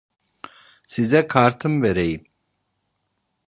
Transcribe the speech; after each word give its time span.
Size 0.87 1.27
kartımı 1.27 1.83
vereyim. 1.83 2.25